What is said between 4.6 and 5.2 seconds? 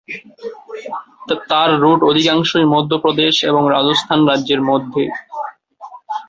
মধ্যে।